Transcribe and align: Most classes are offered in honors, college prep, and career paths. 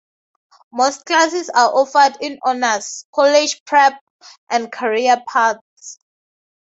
Most 0.73 1.05
classes 1.05 1.51
are 1.51 1.71
offered 1.75 2.17
in 2.21 2.39
honors, 2.43 3.05
college 3.13 3.63
prep, 3.65 3.99
and 4.49 4.71
career 4.71 5.21
paths. 5.27 5.99